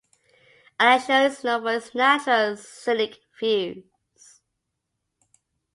[0.79, 4.41] Alassio is known for its natural and scenic views.